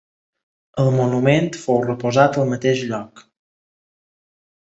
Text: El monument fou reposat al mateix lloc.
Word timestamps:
El 0.83 0.87
monument 0.99 1.49
fou 1.65 1.77
reposat 1.83 2.39
al 2.43 2.49
mateix 2.53 2.81
lloc. 2.93 3.25